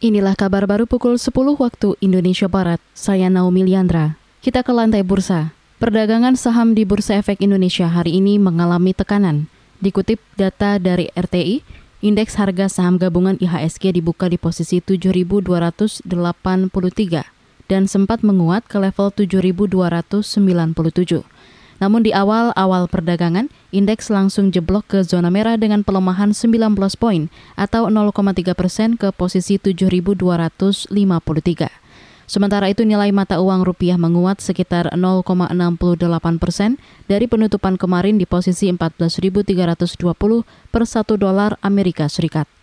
Inilah 0.00 0.32
kabar 0.32 0.64
baru 0.64 0.88
pukul 0.88 1.20
10 1.20 1.60
waktu 1.60 1.92
Indonesia 2.00 2.48
Barat. 2.48 2.80
Saya 2.96 3.28
Naomi 3.28 3.68
Liandra. 3.68 4.16
Kita 4.40 4.64
ke 4.64 4.72
lantai 4.72 5.04
bursa. 5.04 5.52
Perdagangan 5.76 6.40
saham 6.40 6.72
di 6.72 6.88
Bursa 6.88 7.20
Efek 7.20 7.44
Indonesia 7.44 7.84
hari 7.84 8.16
ini 8.16 8.40
mengalami 8.40 8.96
tekanan. 8.96 9.52
Dikutip 9.84 10.16
data 10.40 10.80
dari 10.80 11.12
RTI, 11.12 11.60
indeks 12.00 12.40
harga 12.40 12.72
saham 12.72 12.96
gabungan 12.96 13.36
IHSG 13.44 13.92
dibuka 13.92 14.32
di 14.32 14.40
posisi 14.40 14.80
7.283 14.80 16.08
dan 17.68 17.84
sempat 17.84 18.24
menguat 18.24 18.64
ke 18.72 18.80
level 18.80 19.12
7.297. 19.12 21.28
Namun 21.76 22.00
di 22.00 22.16
awal-awal 22.16 22.88
perdagangan, 22.88 23.52
indeks 23.70 24.10
langsung 24.10 24.50
jeblok 24.54 24.86
ke 24.90 24.98
zona 25.02 25.30
merah 25.30 25.58
dengan 25.58 25.82
pelemahan 25.82 26.30
19 26.36 26.74
poin 26.98 27.26
atau 27.58 27.90
0,3 27.90 28.54
persen 28.54 28.94
ke 28.94 29.10
posisi 29.14 29.56
7.253. 29.56 30.20
Sementara 32.30 32.70
itu 32.70 32.86
nilai 32.86 33.10
mata 33.10 33.42
uang 33.42 33.66
rupiah 33.66 33.98
menguat 33.98 34.38
sekitar 34.38 34.94
0,68 34.94 36.38
persen 36.38 36.78
dari 37.10 37.26
penutupan 37.26 37.74
kemarin 37.74 38.22
di 38.22 38.26
posisi 38.28 38.70
14.320 38.70 40.46
per 40.70 40.82
1 40.86 41.18
dolar 41.18 41.58
Amerika 41.58 42.06
Serikat. 42.06 42.59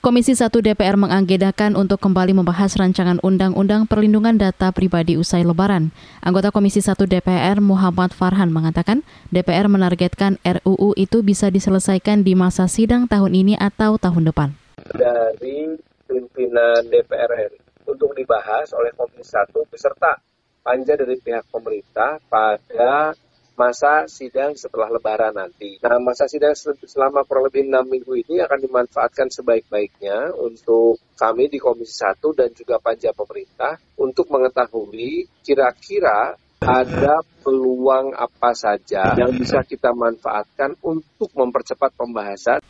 Komisi 0.00 0.32
1 0.32 0.64
DPR 0.64 0.96
mengagendakan 0.96 1.76
untuk 1.76 2.00
kembali 2.00 2.32
membahas 2.32 2.72
rancangan 2.72 3.20
Undang-Undang 3.20 3.84
Perlindungan 3.84 4.40
Data 4.40 4.72
Pribadi 4.72 5.20
usai 5.20 5.44
Lebaran. 5.44 5.92
Anggota 6.24 6.48
Komisi 6.48 6.80
1 6.80 7.04
DPR 7.04 7.60
Muhammad 7.60 8.16
Farhan 8.16 8.48
mengatakan 8.48 9.04
DPR 9.28 9.68
menargetkan 9.68 10.40
RUU 10.40 10.96
itu 10.96 11.20
bisa 11.20 11.52
diselesaikan 11.52 12.24
di 12.24 12.32
masa 12.32 12.64
sidang 12.64 13.12
tahun 13.12 13.44
ini 13.44 13.60
atau 13.60 14.00
tahun 14.00 14.32
depan. 14.32 14.56
Dari 14.88 15.76
pimpinan 16.08 16.80
DPR 16.88 17.52
untuk 17.84 18.16
dibahas 18.16 18.72
oleh 18.72 18.96
Komisi 18.96 19.36
1 19.36 19.52
beserta 19.68 20.16
panja 20.64 20.96
dari 20.96 21.20
pihak 21.20 21.44
pemerintah 21.52 22.16
pada 22.32 23.12
masa 23.60 24.08
sidang 24.08 24.56
setelah 24.56 24.88
lebaran 24.88 25.36
nanti. 25.36 25.76
Nah, 25.84 26.00
masa 26.00 26.24
sidang 26.24 26.56
selama 26.88 27.28
kurang 27.28 27.52
lebih 27.52 27.68
enam 27.68 27.84
minggu 27.84 28.24
ini 28.24 28.40
akan 28.40 28.56
dimanfaatkan 28.56 29.28
sebaik-baiknya 29.28 30.32
untuk 30.32 30.96
kami 31.20 31.52
di 31.52 31.60
Komisi 31.60 32.00
1 32.00 32.16
dan 32.32 32.48
juga 32.56 32.80
panja 32.80 33.12
pemerintah 33.12 33.76
untuk 34.00 34.32
mengetahui 34.32 35.28
kira-kira 35.44 36.40
ada 36.64 37.20
peluang 37.44 38.16
apa 38.16 38.56
saja 38.56 39.12
yang 39.20 39.36
bisa 39.36 39.60
kita 39.64 39.92
manfaatkan 39.92 40.72
untuk 40.80 41.28
mempercepat 41.36 41.92
pembahasan. 41.92 42.64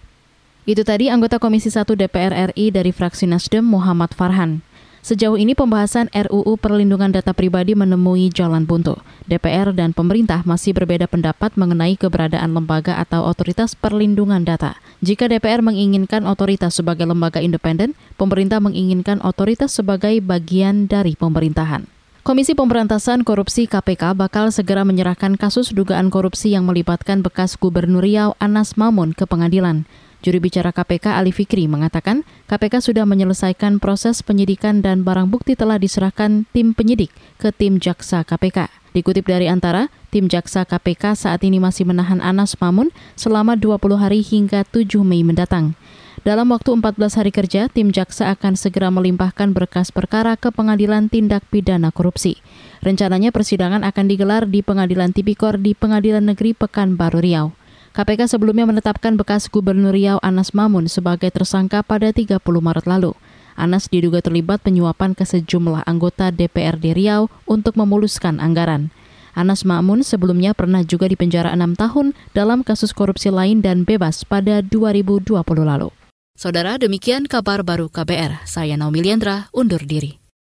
Itu 0.67 0.83
tadi 0.83 1.07
anggota 1.07 1.39
Komisi 1.39 1.71
1 1.71 1.87
DPR 1.87 2.51
RI 2.51 2.75
dari 2.75 2.91
fraksi 2.91 3.31
Nasdem 3.31 3.63
Muhammad 3.63 4.11
Farhan. 4.11 4.63
Sejauh 5.01 5.41
ini 5.41 5.57
pembahasan 5.57 6.13
RUU 6.13 6.61
Perlindungan 6.61 7.09
Data 7.09 7.33
Pribadi 7.33 7.73
menemui 7.73 8.29
jalan 8.29 8.69
buntu. 8.69 9.01
DPR 9.25 9.73
dan 9.73 9.97
pemerintah 9.97 10.45
masih 10.45 10.77
berbeda 10.77 11.09
pendapat 11.09 11.57
mengenai 11.57 11.97
keberadaan 11.97 12.53
lembaga 12.53 13.01
atau 13.01 13.25
otoritas 13.25 13.73
perlindungan 13.73 14.45
data. 14.45 14.77
Jika 15.01 15.25
DPR 15.25 15.65
menginginkan 15.65 16.29
otoritas 16.29 16.77
sebagai 16.77 17.09
lembaga 17.09 17.41
independen, 17.41 17.97
pemerintah 18.21 18.61
menginginkan 18.61 19.25
otoritas 19.25 19.73
sebagai 19.73 20.21
bagian 20.21 20.85
dari 20.85 21.17
pemerintahan. 21.17 21.89
Komisi 22.21 22.53
Pemberantasan 22.53 23.25
Korupsi 23.25 23.65
KPK 23.65 24.13
bakal 24.13 24.53
segera 24.53 24.85
menyerahkan 24.85 25.41
kasus 25.41 25.73
dugaan 25.73 26.13
korupsi 26.13 26.53
yang 26.53 26.69
melibatkan 26.69 27.25
bekas 27.25 27.57
Gubernur 27.57 28.05
Riau 28.05 28.37
Anas 28.37 28.77
Mamun 28.77 29.17
ke 29.17 29.25
pengadilan. 29.25 29.89
Juru 30.21 30.37
bicara 30.37 30.69
KPK 30.69 31.17
Ali 31.17 31.33
Fikri 31.33 31.65
mengatakan 31.65 32.29
KPK 32.45 32.85
sudah 32.85 33.09
menyelesaikan 33.09 33.81
proses 33.81 34.21
penyidikan 34.21 34.85
dan 34.85 35.01
barang 35.01 35.33
bukti 35.33 35.57
telah 35.57 35.81
diserahkan 35.81 36.45
tim 36.53 36.77
penyidik 36.77 37.09
ke 37.41 37.49
tim 37.57 37.81
jaksa 37.81 38.21
KPK. 38.29 38.69
Dikutip 38.93 39.25
dari 39.25 39.49
antara, 39.49 39.89
tim 40.13 40.29
jaksa 40.29 40.69
KPK 40.69 41.17
saat 41.17 41.41
ini 41.41 41.57
masih 41.57 41.89
menahan 41.89 42.21
Anas 42.21 42.53
Mamun 42.61 42.93
selama 43.17 43.57
20 43.57 43.81
hari 43.97 44.21
hingga 44.21 44.61
7 44.69 45.01
Mei 45.01 45.25
mendatang. 45.25 45.73
Dalam 46.21 46.53
waktu 46.53 46.69
14 46.77 47.17
hari 47.17 47.33
kerja, 47.33 47.73
tim 47.73 47.89
jaksa 47.89 48.29
akan 48.29 48.53
segera 48.53 48.93
melimpahkan 48.93 49.57
berkas 49.57 49.89
perkara 49.89 50.37
ke 50.37 50.53
Pengadilan 50.53 51.09
Tindak 51.09 51.49
Pidana 51.49 51.89
Korupsi. 51.89 52.37
Rencananya 52.85 53.33
persidangan 53.33 53.81
akan 53.89 54.05
digelar 54.05 54.45
di 54.45 54.61
Pengadilan 54.61 55.17
Tipikor 55.17 55.57
di 55.57 55.73
Pengadilan 55.73 56.29
Negeri 56.29 56.53
Pekanbaru 56.53 57.25
Riau. 57.25 57.57
KPK 57.91 58.31
sebelumnya 58.31 58.71
menetapkan 58.71 59.19
bekas 59.19 59.51
Gubernur 59.51 59.91
Riau 59.91 60.23
Anas 60.23 60.55
Mamun 60.55 60.87
sebagai 60.87 61.27
tersangka 61.35 61.83
pada 61.83 62.15
30 62.15 62.39
Maret 62.39 62.87
lalu. 62.87 63.19
Anas 63.59 63.91
diduga 63.91 64.23
terlibat 64.23 64.63
penyuapan 64.63 65.19
ke 65.19 65.27
sejumlah 65.27 65.83
anggota 65.91 66.31
DPRD 66.31 66.95
Riau 66.95 67.27
untuk 67.51 67.75
memuluskan 67.75 68.39
anggaran. 68.39 68.95
Anas 69.35 69.67
Mamun 69.67 70.07
sebelumnya 70.07 70.55
pernah 70.55 70.87
juga 70.87 71.11
dipenjara 71.11 71.51
enam 71.51 71.75
tahun 71.75 72.15
dalam 72.31 72.63
kasus 72.63 72.95
korupsi 72.95 73.35
lain 73.35 73.59
dan 73.59 73.83
bebas 73.83 74.23
pada 74.23 74.63
2020 74.63 75.35
lalu. 75.67 75.91
Saudara, 76.39 76.79
demikian 76.79 77.27
kabar 77.27 77.67
baru 77.67 77.91
KBR. 77.91 78.47
Saya 78.47 78.79
Naomi 78.79 79.03
Liandra, 79.03 79.51
undur 79.51 79.83
diri. 79.83 80.20